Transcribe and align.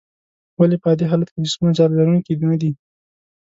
ولې 0.57 0.77
په 0.81 0.87
عادي 0.89 1.05
حالت 1.11 1.29
کې 1.31 1.39
جسمونه 1.45 1.73
چارج 1.77 1.93
لرونکي 1.97 2.33
ندي؟ 2.51 2.71